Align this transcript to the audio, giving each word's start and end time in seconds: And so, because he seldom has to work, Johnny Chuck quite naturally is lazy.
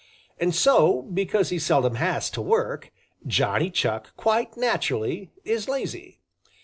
And 0.39 0.55
so, 0.55 1.03
because 1.03 1.49
he 1.49 1.59
seldom 1.59 1.93
has 1.93 2.31
to 2.31 2.41
work, 2.41 2.91
Johnny 3.27 3.69
Chuck 3.69 4.15
quite 4.17 4.57
naturally 4.57 5.29
is 5.45 5.69
lazy. 5.69 6.17